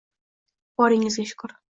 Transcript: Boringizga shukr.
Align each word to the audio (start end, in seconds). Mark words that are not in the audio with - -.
Boringizga 0.81 1.27
shukr. 1.33 1.55